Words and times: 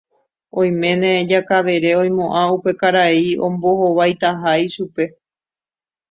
oiméne 0.59 1.11
Jakavere 1.31 1.91
oimo'ã 2.01 2.41
upe 2.55 2.71
karai 2.79 3.27
ombohovaitaha 3.47 4.49
ichupe. 4.65 5.03